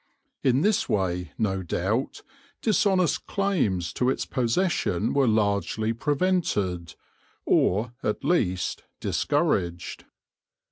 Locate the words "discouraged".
8.99-10.05